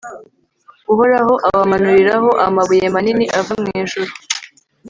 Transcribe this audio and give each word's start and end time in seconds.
uhoraho 0.91 1.33
abamanuriraho 1.49 2.29
amabuye 2.47 2.85
manini 2.93 3.25
ava 3.39 3.53
mu 3.63 3.67
ijuru 3.81 4.11